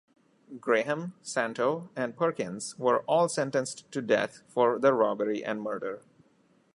[0.59, 6.01] Graham, Santo, and Perkins were all sentenced to death for the robbery and murder.